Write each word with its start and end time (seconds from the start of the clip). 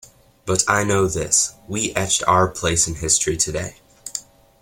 But 0.47 0.63
I 0.67 0.83
know 0.83 1.05
this: 1.05 1.53
We 1.67 1.93
etched 1.93 2.23
our 2.27 2.47
place 2.47 2.87
in 2.87 2.95
history 2.95 3.37
today. 3.37 3.75